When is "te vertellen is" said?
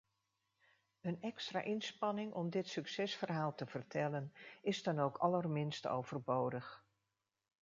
3.55-4.83